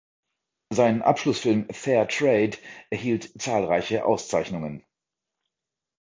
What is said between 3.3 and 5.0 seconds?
zahlreiche Auszeichnungen.